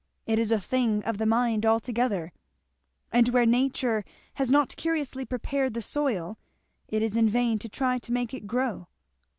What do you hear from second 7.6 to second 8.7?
try to make it